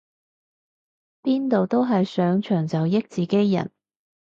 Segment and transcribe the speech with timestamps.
[1.21, 3.69] 邊度都係上場就益自己人